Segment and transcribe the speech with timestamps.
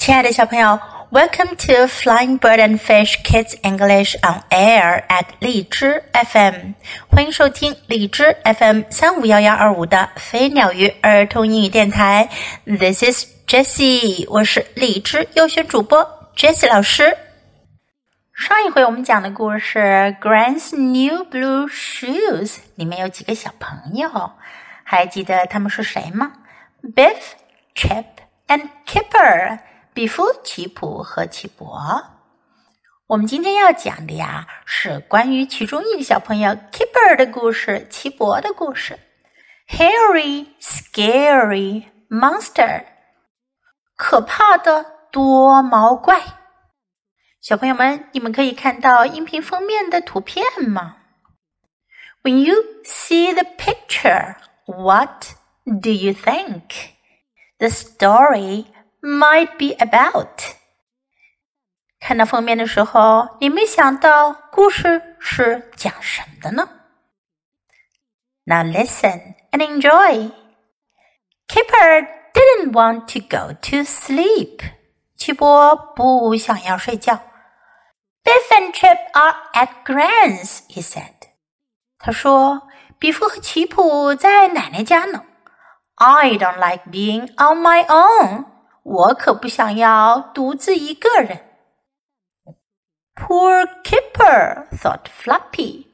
[0.00, 0.80] 亲爱的小朋友
[1.10, 6.72] ，Welcome to Flying Bird and Fish Kids English on Air at 荔枝 FM，
[7.10, 12.30] 欢迎收听荔枝 FM 三五幺幺二五的飞鸟鱼儿童英语电台。
[12.64, 17.14] This is Jessie，我是荔枝优选主播 Jessie 老师。
[18.34, 19.78] 上一回我们讲的故事
[20.18, 22.46] 《Grand's New Blue Shoes》
[22.76, 24.32] 里面有几个小朋友，
[24.82, 26.32] 还记得他们是谁吗
[26.96, 27.18] ？Biff、
[27.74, 28.06] Chip
[28.48, 29.58] and Kipper。
[30.00, 31.78] 比夫、齐普和启博。
[33.06, 38.98] 我们今天要讲的呀，是关于其中一个小朋友 Kipper 的故事，齐博的故事。
[39.68, 42.86] Hairy, scary monster，
[43.94, 46.18] 可怕的多毛怪。
[47.42, 50.96] 小朋友们，你们可以看到音频封面的图片吗
[52.22, 55.26] ？When you see the picture, what
[55.66, 56.70] do you think?
[57.58, 58.64] The story
[59.01, 60.41] might be about。
[61.99, 66.69] 看到封面的时候，你没想到故事是讲什么的呢？
[68.45, 70.31] Now listen and enjoy.
[71.47, 74.59] Kipper didn't want to go to sleep.
[75.15, 77.21] 齐波不想要睡觉。
[78.23, 81.13] Biff and Chip are at Grand's, he said.
[81.97, 85.23] 他说：“比夫和奇普在奶奶家呢。
[85.95, 88.45] I don't like being on my own.
[88.82, 91.46] 我可不想要独自一个人。
[93.14, 95.86] Poor Kipper, thought Floppy.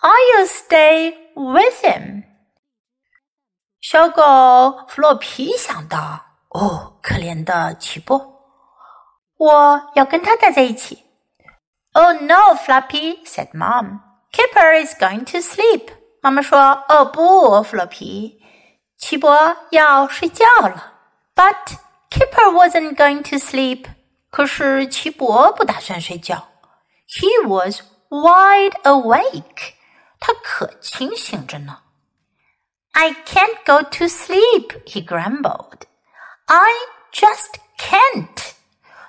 [0.00, 2.24] I'll stay with him.
[3.80, 8.40] 小狗弗洛皮想到：“哦，可怜的奇波，
[9.36, 11.04] 我要跟他待在一起。”
[11.92, 14.00] Oh no, Floppy said, "Mom,
[14.32, 18.40] Kipper is going to sleep." 妈妈说：“哦不，弗洛皮，
[18.96, 20.94] 奇博要睡觉了。”
[21.34, 21.76] But
[22.11, 23.85] Kipper wasn't going to sleep.
[24.29, 26.47] 可是奇博不打算睡觉。
[27.07, 29.73] He was wide awake.
[30.19, 31.79] 他可清醒着呢。
[32.91, 35.81] I can't go to sleep, he grumbled.
[36.45, 36.71] I
[37.11, 38.53] just can't.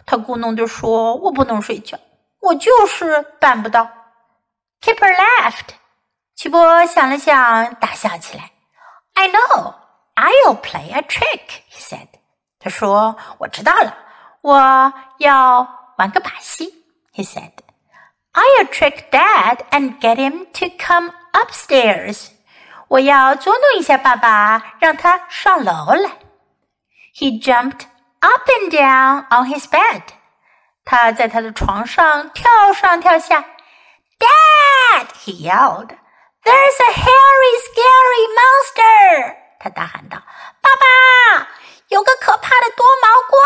[0.04, 1.98] 他咕哝着说：“我不能睡觉，
[2.40, 3.90] 我就是办不到。”
[4.82, 5.70] Kipper laughed.
[6.34, 8.52] 奇博想了想，大笑起来。
[9.14, 9.74] I know.
[10.14, 12.08] I'll play a trick, he said.
[12.62, 13.96] 他说：“我知道了，
[14.40, 17.52] 我要玩个把戏。” He said,
[18.32, 22.30] "I'll trick Dad and get him to come upstairs."
[22.88, 26.10] 我要捉弄一下爸爸，让他上楼来。
[27.14, 27.82] He jumped
[28.20, 30.02] up and down on his bed.
[30.84, 33.44] 他在他的床上跳上跳下。
[34.18, 35.06] Dad!
[35.24, 35.90] He yelled.
[36.42, 39.36] There's a hairy, scary monster!
[39.60, 40.22] 他大喊道：“
[40.62, 41.48] 爸爸！”
[41.89, 43.39] 有个可怕的多毛怪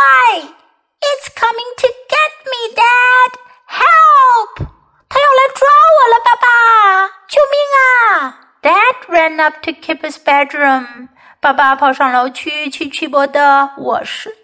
[1.02, 3.32] ！It's coming to get me, Dad!
[3.68, 4.68] Help!
[5.10, 7.08] 它要来抓我了，爸爸！
[7.28, 11.10] 救命啊！Dad ran up to Kipper's bedroom.
[11.40, 14.36] 爸爸跑上楼去，去曲博的卧室。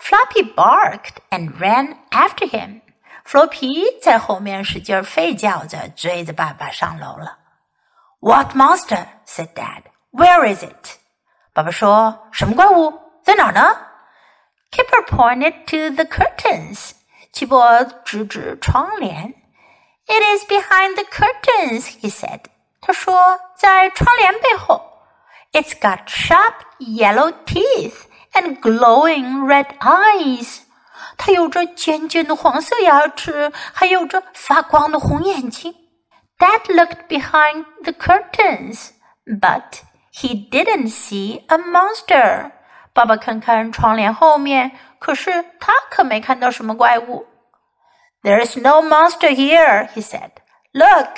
[0.00, 2.82] Floppy barked and ran after him.
[3.24, 7.38] 弗洛皮在后面使劲吠叫着，追着爸爸上楼了。
[8.20, 9.06] What monster?
[9.26, 9.82] said Dad.
[10.12, 10.96] Where is it?
[11.52, 13.77] 爸爸说：“什么怪物？”在哪儿呢？
[14.71, 16.91] Kipper pointed to the curtains.
[17.31, 19.33] 齐博指指窗帘。
[20.05, 22.41] It is behind the curtains, he said.
[22.81, 24.89] 他说在窗帘背后。
[25.53, 30.61] It's got sharp yellow teeth and glowing red eyes.
[31.17, 35.75] 它有着尖尖的黄色牙齿，还有着发光的红眼睛。
[36.39, 38.89] Dad looked behind the curtains,
[39.25, 39.81] but
[40.11, 42.51] he didn't see a monster.
[42.97, 47.25] 爸爸看看窗帘后面，可是他可没看到什么怪物。
[48.21, 50.31] There's no monster here, he said.
[50.71, 51.17] Look，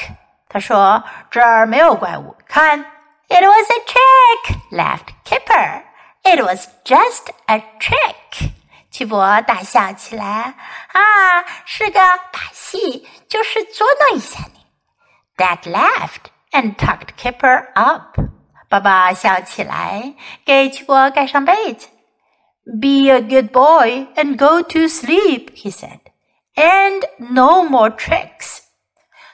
[0.49, 2.35] 他说这儿没有怪物。
[2.47, 2.85] 看，
[3.27, 5.83] It was a trick, laughed Kipper.
[6.23, 8.51] It was just a trick.
[8.89, 10.55] 奇博大笑起来。
[10.93, 14.65] 啊，是个把戏，就是捉弄一下你。
[15.37, 18.17] Dad laughed and tucked Kipper up.
[18.69, 20.13] 爸爸笑起来，
[20.45, 21.87] 给齐博盖上被子。
[22.81, 25.99] Be a good boy and go to sleep, he said.
[26.55, 28.59] And no more tricks.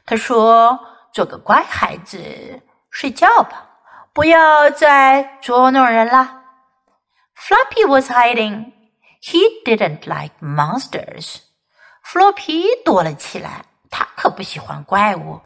[0.05, 3.69] 他说：“做个乖孩子，睡觉吧，
[4.13, 6.41] 不要再捉弄人了。”
[7.37, 8.73] Floppy was hiding.
[9.21, 11.37] He didn't like monsters.
[12.03, 15.41] 弗洛皮躲了起来，他可不喜欢怪物。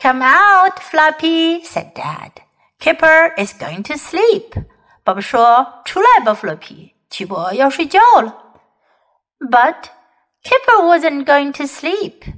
[0.00, 2.30] Come out, Floppy, said Dad.
[2.80, 4.66] Kipper is going to sleep.
[5.02, 8.34] 爸爸说：“出来吧，弗洛皮，奇博要睡觉了。”
[9.38, 9.84] But
[10.42, 12.34] Kipper wasn't going to sleep.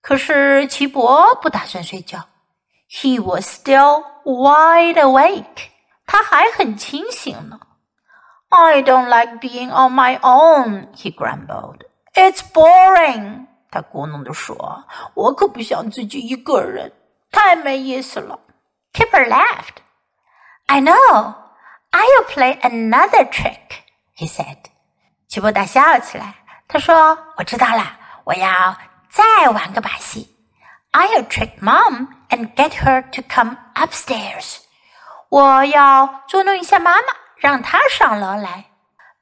[0.00, 2.26] 可是奇伯不打算睡觉。
[2.88, 5.68] He was still wide awake.
[6.06, 7.60] 他还很清醒呢。
[8.48, 11.82] I don't like being on my own, he grumbled.
[12.14, 13.46] It's boring.
[13.70, 14.84] 他咕哝着说：“
[15.14, 16.92] 我可不想自己一个人，
[17.30, 18.40] 太没意思了。”
[18.94, 19.80] Kipper laughed.
[20.66, 21.34] I know.
[21.92, 23.84] I'll play another trick,
[24.14, 24.56] he said.
[25.28, 26.34] 齐伯大笑起来。
[26.68, 28.76] 他说：“我知道了，我要
[29.10, 30.36] 再玩个把戏。
[30.92, 34.58] I'll trick Mom and get her to come upstairs.
[35.28, 37.06] 我要捉弄一下妈妈，
[37.36, 38.66] 让她上楼来。”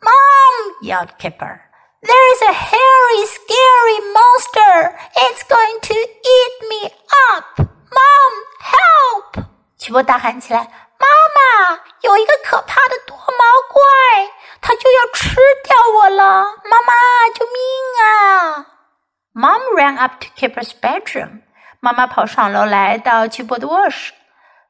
[0.01, 1.61] Mom yelled Kipper.
[2.01, 4.97] There's a hairy, scary monster.
[5.15, 6.93] It's going to eat me
[7.33, 7.59] up.
[7.91, 9.45] Mom, help!
[9.84, 10.62] 齐波大喊起来
[10.98, 13.82] ：“妈妈，有一个可怕的多毛怪，
[14.62, 16.46] 它就要吃掉我了！
[16.64, 16.94] 妈妈，
[17.36, 17.58] 救命
[18.02, 18.66] 啊！”
[19.36, 21.42] Mom ran up to Kipper's bedroom.
[21.82, 24.14] 妈妈跑上楼来到齐波的卧室。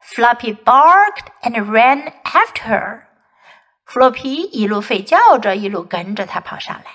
[0.03, 3.01] Floppy barked and ran after her.
[3.85, 6.85] 弗洛皮一路吠叫着，一路跟着他跑上来。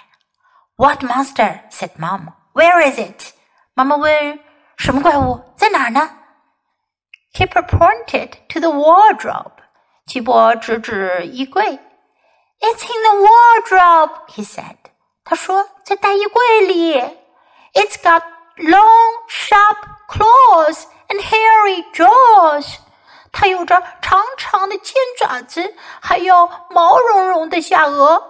[0.75, 1.61] what monster?
[1.71, 2.33] said Mom.
[2.53, 3.33] Where is it?
[3.75, 4.41] 妈妈问
[4.77, 5.55] ：“什么怪物？
[5.57, 6.17] 在哪儿呢？”
[7.35, 9.53] Kipper pointed to the wardrobe.
[10.07, 11.79] 齐博指指衣柜。
[12.61, 14.77] It's in the wardrobe, he said.
[15.25, 16.95] 他说在大衣柜里。
[17.75, 18.23] It's got
[18.57, 19.77] long, sharp
[20.09, 22.77] claws and hairy jaws.
[23.31, 28.23] 它有着长长的尖爪子，还有毛茸茸的下颚。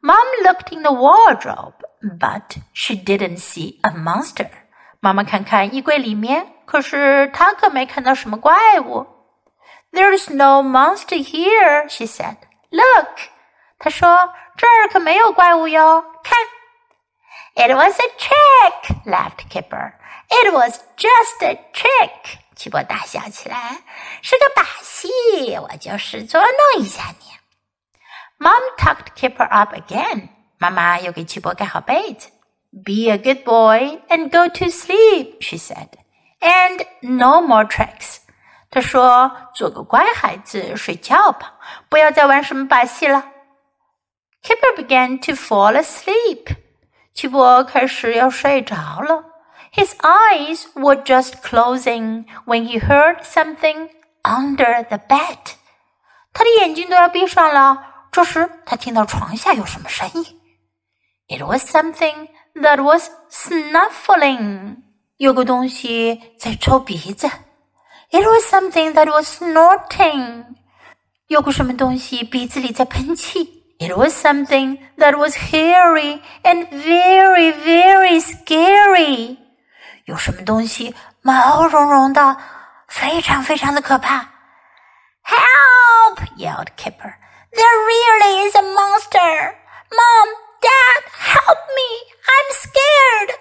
[0.00, 1.74] Mom looked in the wardrobe,
[2.18, 4.50] but she didn't see a monster.
[4.98, 9.07] 妈妈看看衣柜里面可是她可没看到什么怪物。
[9.91, 12.37] There's no monster here, she said.
[12.69, 13.09] Look，
[13.79, 16.03] 她说这儿可没有怪物哟。
[16.23, 16.37] 看，
[17.55, 19.93] It was a trick, laughed Kipper.
[20.29, 22.39] It was just a trick.
[22.55, 23.77] 齐波大笑起来，
[24.21, 27.25] 是个把戏，我就是捉弄一下你。
[28.39, 30.29] Mom tucked Kipper up again.
[30.59, 32.29] 妈妈又给齐伯盖好被子。
[32.71, 35.87] Be a good boy and go to sleep, she said.
[36.41, 38.17] And no more tricks.
[38.69, 41.55] 她说：“做个乖孩子，睡觉吧，
[41.89, 43.25] 不要再玩什么把戏了。”
[44.43, 46.55] Kipper began to fall asleep.
[47.13, 49.25] 齐伯开始要睡着了。
[49.73, 53.89] His eyes were just closing when he heard something
[54.23, 55.55] under the bed.
[56.33, 57.83] 他的眼睛都要闭上了。
[58.11, 60.39] 这时，他听到床下有什么声音。
[61.27, 64.77] It was something that was snuffling。
[65.17, 67.27] 有个东西在抽鼻子。
[68.11, 70.45] It was something that was snorting。
[71.27, 73.63] 有个什么东西鼻子里在喷气。
[73.79, 79.37] It was something that was hairy and very, very scary。
[80.05, 82.37] 有什么东西毛茸茸的，
[82.87, 84.29] 非常非常的可怕。
[85.23, 86.21] Help!
[86.37, 87.13] yelled Kipper.
[87.51, 89.55] There really is a monster!
[89.91, 90.27] Mom,
[90.61, 91.89] Dad, help me!
[92.23, 93.35] I'm scared!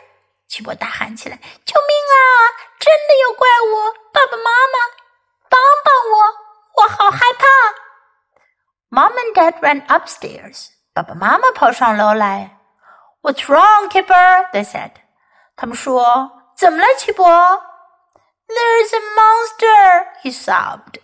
[0.51, 2.19] 齐博大喊起来：“救命啊！
[2.77, 3.93] 真的有怪物！
[4.11, 4.77] 爸爸妈妈，
[5.47, 6.83] 帮帮我！
[6.83, 7.47] 我好害怕！”
[8.91, 10.71] Mom and Dad ran upstairs.
[10.93, 12.57] 爸爸妈妈跑上楼来。
[13.21, 14.51] What's wrong, Kipper?
[14.51, 14.91] They said.
[15.55, 20.99] 他们说：“怎么了，齐博？”There's a monster, he sobbed.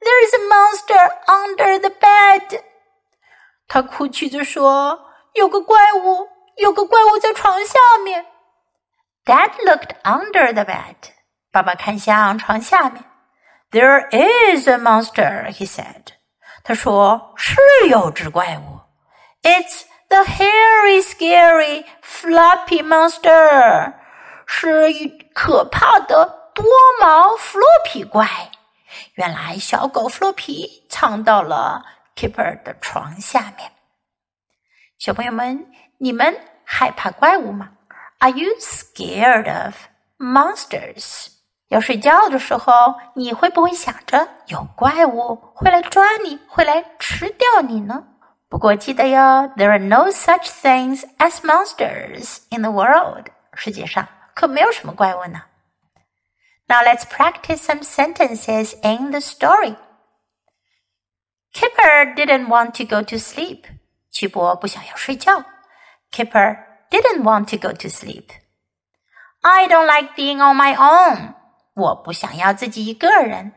[0.00, 2.62] There's a monster under the bed.
[3.66, 8.26] 他哭泣着说：“有个怪物，有个怪物在床下面。”
[9.30, 10.96] Dad looked under the bed.
[11.52, 13.04] 爸爸看向床下面。
[13.70, 16.06] There is a monster, he said.
[16.64, 18.80] 他说是有只怪物。
[19.42, 23.94] It's the hairy, scary, floppy monster.
[24.48, 24.92] 是
[25.32, 26.64] 可怕的多
[27.00, 28.26] 毛弗洛皮怪。
[29.14, 31.84] 原来小狗弗洛皮藏到了
[32.16, 33.70] Kipper 的床下面。
[34.98, 37.70] 小朋友们，你们害怕怪物吗？
[38.19, 39.75] ？Are you scared of
[40.17, 41.27] monsters？
[41.69, 48.07] 要睡觉的时候，你会不会想着有怪物会来抓你，会来吃掉你呢？
[48.47, 53.25] 不过记得哟，There are no such things as monsters in the world。
[53.53, 55.43] 世界上可没有什么怪物呢。
[56.67, 59.75] Now let's practice some sentences in the story.
[61.53, 63.63] Kipper didn't want to go to sleep.
[64.11, 65.43] 齐伯不想要睡觉。
[66.11, 66.57] Kipper
[66.90, 68.30] didn't want to go to sleep.
[69.42, 71.34] I don't like being on my own.
[71.74, 73.52] 我不想要自己一个人。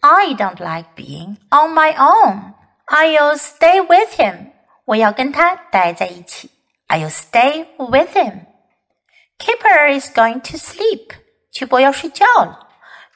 [0.00, 2.54] I don't like being on my own.
[2.86, 4.52] I'll stay with him.
[4.86, 6.50] 我要跟他待在一起。
[6.88, 8.46] I'll stay with him.
[9.38, 11.14] Kipper is going to sleep.
[11.52, 12.68] 曲博要睡觉了。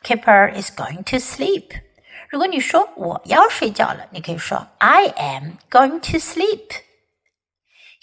[0.04, 1.80] Kipper is going to sleep.
[2.28, 6.85] 如果你说我要睡觉了，你可以说 I am going to sleep。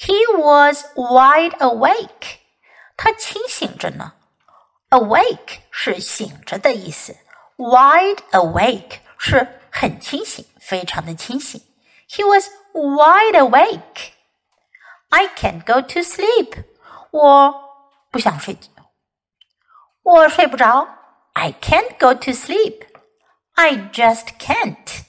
[0.02, 2.38] He was wide awake.
[2.96, 4.14] 他清醒着呢。
[4.90, 7.14] Awake 是醒着的意思，
[7.56, 11.60] wide awake 是很清醒，非常的清醒。
[12.08, 14.12] He was wide awake.
[15.10, 16.64] I can't go to sleep.
[17.10, 17.54] 我
[18.10, 18.70] 不想睡觉，
[20.02, 20.88] 我睡不着。
[21.34, 22.86] I can't go to sleep.
[23.54, 25.02] I just can't.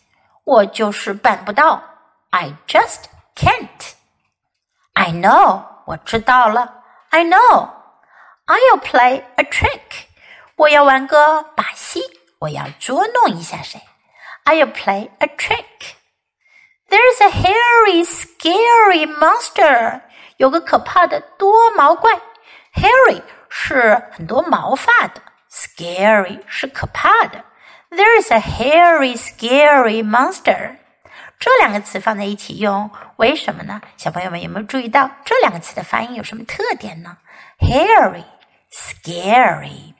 [0.44, 1.84] 我就是办不到。
[2.32, 3.06] I just
[3.36, 3.94] can't.
[4.94, 5.66] I know.
[5.86, 6.84] 我知道了。
[7.10, 7.70] I know.
[8.46, 10.08] I'll play a trick.
[10.56, 12.02] 我要玩个把戏，
[12.40, 13.82] 我要捉弄一下谁。
[14.46, 15.96] I'll play a trick.
[16.90, 20.02] There's a hairy, scary monster.
[20.38, 22.12] 有个可怕的多毛怪。
[22.74, 27.46] Hairy 是很多毛发的，scary 是可怕的。
[27.92, 30.78] There's a hairy, scary monster.
[31.39, 33.81] 这两个词放在一起用，为什么呢？
[33.97, 37.19] 小朋友们有没有注意到这两个词的发音有什么特点呢
[37.59, 38.25] ？Hairy,
[38.73, 39.95] scary.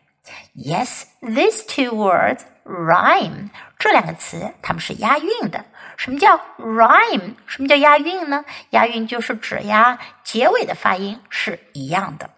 [0.55, 3.51] Yes, these two words rhyme.
[3.79, 5.65] 这两个词它们是押韵的。
[5.97, 7.35] 什么叫 rhyme？
[7.47, 8.45] 什么叫押韵呢？
[8.71, 12.31] 押韵就是指呀，结尾的发音是一样的。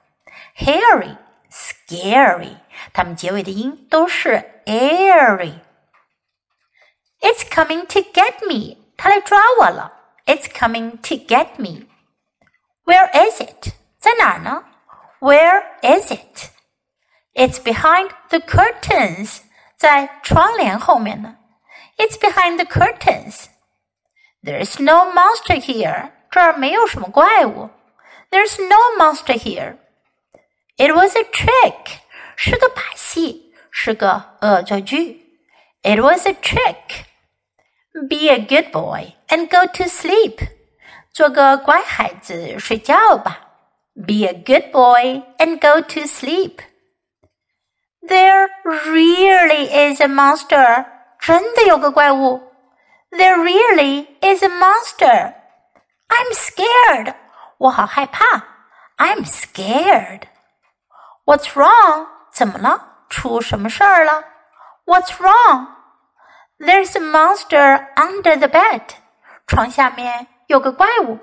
[0.59, 1.17] Hairy,
[1.51, 2.57] scary，
[2.93, 5.55] 它们结尾的音都是 airy。
[7.21, 9.94] It's coming to get me，它来抓我了。
[10.26, 13.74] It's coming to get me。Where is it？
[14.00, 14.64] 在哪儿呢？
[15.20, 19.40] Where is it？It's behind the curtains，
[19.78, 21.38] 在窗帘后面呢。
[21.98, 23.46] It's behind the curtains.
[24.44, 26.12] There's no monster here.
[26.32, 27.70] 这儿没有什么怪物。
[28.32, 29.78] There's no monster here.
[30.78, 32.00] It was a trick.
[32.36, 35.22] 是个把戏，是个恶作剧。
[35.84, 37.06] It was a trick.
[38.10, 40.48] Be a good boy and go to sleep.
[41.14, 43.40] 做个乖孩子，睡觉吧。
[43.94, 46.60] Be a good boy and go to sleep.
[48.02, 50.86] There really is a monster.
[51.20, 52.42] 真的有个怪物。
[53.12, 55.34] There really is a monster.
[56.08, 57.14] I'm scared.
[57.58, 58.26] 我好害怕。
[58.98, 60.22] I'm scared.
[61.26, 62.08] What's wrong?
[62.32, 63.06] 怎么了？
[63.10, 64.24] 出什么事儿了？
[64.86, 65.68] What's wrong?
[66.59, 68.97] There's a monster under the bed.
[69.47, 71.19] 床下面有个怪物。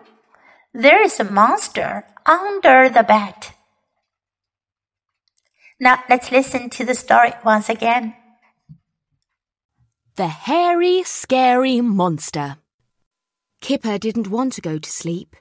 [0.73, 3.53] There is a monster under the bed.
[5.79, 8.13] Now let's listen to the story once again.
[10.15, 12.57] The Hairy Scary Monster.
[13.59, 15.35] Kipper didn't want to go to sleep.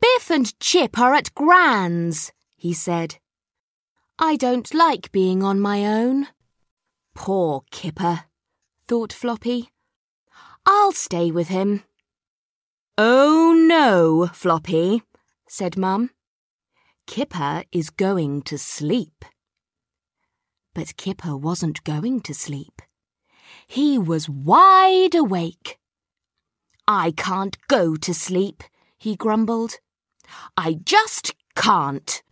[0.00, 3.16] Biff and Chip are at Gran's, he said.
[4.18, 6.28] I don't like being on my own.
[7.14, 8.24] Poor Kipper
[8.92, 9.70] thought Floppy.
[10.66, 11.82] I'll stay with him.
[12.98, 15.00] Oh no, Floppy,
[15.48, 16.10] said Mum.
[17.06, 19.24] Kipper is going to sleep.
[20.74, 22.82] But Kipper wasn't going to sleep.
[23.66, 25.78] He was wide awake.
[26.86, 28.62] I can't go to sleep,
[28.98, 29.76] he grumbled.
[30.54, 32.22] I just can't.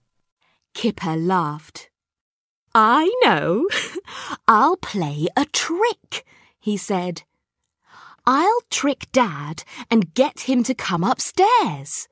[0.75, 1.89] Kipper laughed.
[2.75, 3.67] I know.
[4.47, 6.27] I'll play a trick,
[6.61, 7.23] he said.
[8.27, 12.09] I'll trick Dad and get him to come upstairs.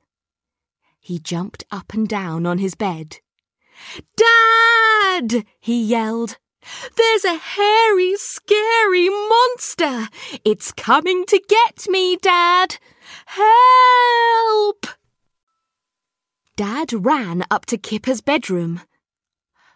[0.99, 3.19] He jumped up and down on his bed.
[4.17, 5.45] Dad!
[5.59, 6.37] he yelled.
[6.97, 10.09] There's a hairy, scary monster.
[10.43, 12.77] It's coming to get me, Dad.
[13.27, 14.87] Help!
[16.57, 18.81] Dad ran up to Kipper's bedroom.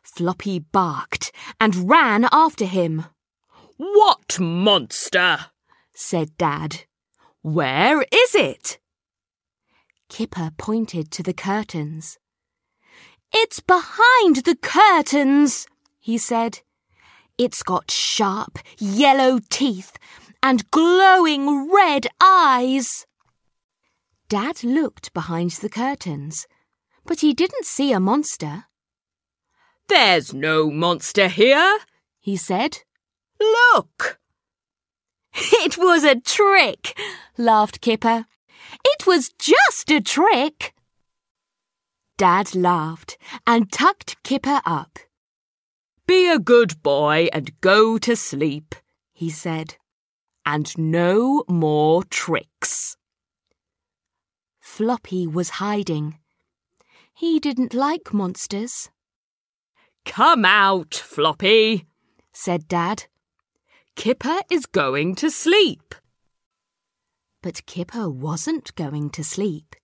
[0.03, 3.05] Floppy barked and ran after him.
[3.77, 5.47] What monster?
[5.93, 6.85] said Dad.
[7.41, 8.79] Where is it?
[10.09, 12.17] Kipper pointed to the curtains.
[13.33, 15.65] It's behind the curtains,
[15.99, 16.59] he said.
[17.37, 19.97] It's got sharp yellow teeth
[20.43, 23.07] and glowing red eyes.
[24.29, 26.47] Dad looked behind the curtains,
[27.05, 28.65] but he didn't see a monster.
[29.89, 31.79] There's no monster here,
[32.19, 32.79] he said.
[33.39, 34.19] Look!
[35.35, 36.97] It was a trick,
[37.37, 38.25] laughed Kipper.
[38.85, 40.73] It was just a trick.
[42.17, 44.99] Dad laughed and tucked Kipper up.
[46.05, 48.75] Be a good boy and go to sleep,
[49.13, 49.77] he said.
[50.45, 52.97] And no more tricks.
[54.59, 56.19] Floppy was hiding.
[57.13, 58.89] He didn't like monsters.
[60.05, 61.85] Come out, Floppy,
[62.33, 63.05] said Dad.
[63.95, 65.95] Kipper is going to sleep.
[67.41, 69.75] But Kipper wasn't going to sleep.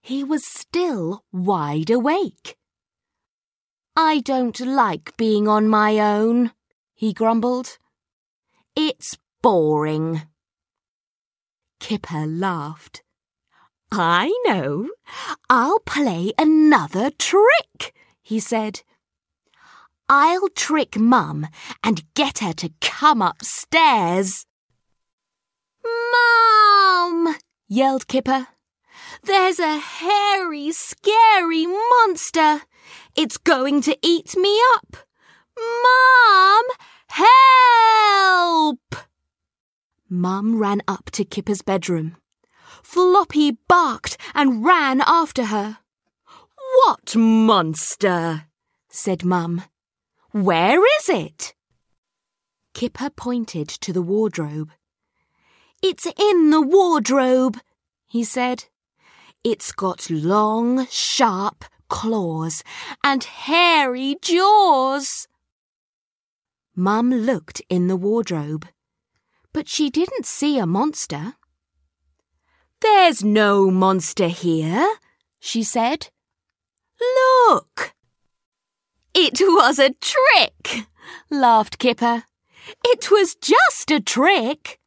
[0.00, 2.56] He was still wide awake.
[3.96, 6.52] I don't like being on my own,
[6.94, 7.78] he grumbled.
[8.76, 10.22] It's boring.
[11.80, 13.02] Kipper laughed.
[13.90, 14.90] I know.
[15.50, 18.82] I'll play another trick, he said.
[20.14, 21.46] I'll trick Mum
[21.82, 24.44] and get her to come upstairs.
[25.82, 27.34] Mum!
[27.66, 28.48] yelled Kipper.
[29.24, 32.60] There's a hairy, scary monster.
[33.16, 34.98] It's going to eat me up.
[35.56, 36.64] Mum,
[37.08, 38.94] help!
[40.10, 42.18] Mum ran up to Kipper's bedroom.
[42.82, 45.78] Floppy barked and ran after her.
[46.84, 48.44] What monster?
[48.90, 49.62] said Mum.
[50.32, 51.54] Where is it?
[52.72, 54.70] Kipper pointed to the wardrobe.
[55.82, 57.58] It's in the wardrobe,
[58.06, 58.64] he said.
[59.44, 62.64] It's got long, sharp claws
[63.04, 65.28] and hairy jaws.
[66.74, 68.66] Mum looked in the wardrobe,
[69.52, 71.34] but she didn't see a monster.
[72.80, 74.94] There's no monster here,
[75.38, 76.08] she said.
[76.98, 77.92] Look!
[79.14, 80.86] It was a trick,
[81.30, 82.24] laughed Kipper.
[82.84, 84.78] It was just a trick.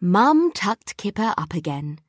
[0.00, 2.00] Mum tucked Kipper up again.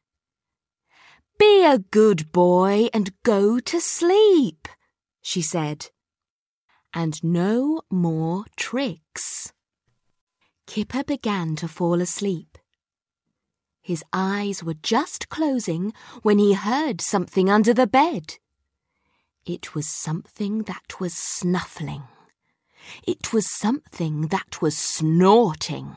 [1.38, 4.68] Be a good boy and go to sleep,
[5.22, 5.92] she said.
[6.92, 9.54] And no more tricks.
[10.66, 12.58] Kipper began to fall asleep.
[13.82, 18.40] His eyes were just closing when he heard something under the bed.
[19.48, 22.03] It was something that was snuffling.
[23.07, 25.96] It was something that was snorting.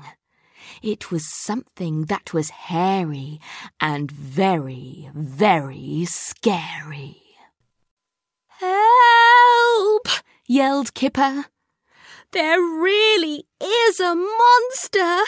[0.82, 3.40] It was something that was hairy
[3.80, 7.16] and very, very scary.
[8.46, 10.06] Help!
[10.46, 11.46] yelled Kipper.
[12.30, 15.24] There really is a monster!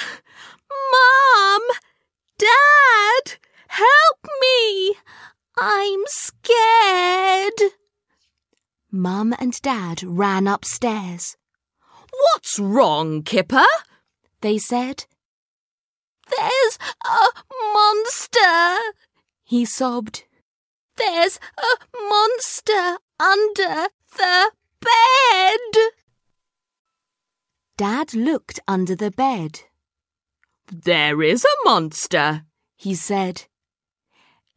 [0.93, 1.63] Mom!
[2.39, 3.41] Dad!
[3.67, 4.95] Help me!
[5.59, 7.73] I'm scared!
[8.95, 11.39] Mum and Dad ran upstairs.
[12.11, 13.65] What's wrong, Kipper?
[14.43, 15.07] They said.
[16.29, 17.27] There's a
[17.73, 18.93] monster,
[19.45, 20.25] he sobbed.
[20.97, 24.51] There's a monster under the
[24.81, 25.93] bed.
[27.79, 29.61] Dad looked under the bed.
[30.71, 32.45] There is a monster,
[32.77, 33.47] he said.